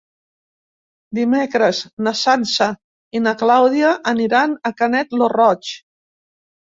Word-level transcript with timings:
Dimecres 1.17 1.81
na 2.07 2.13
Sança 2.21 2.69
i 3.19 3.23
na 3.29 3.35
Clàudia 3.45 3.95
aniran 4.13 4.57
a 4.71 4.75
Canet 4.81 5.15
lo 5.21 5.29
Roig. 5.39 5.75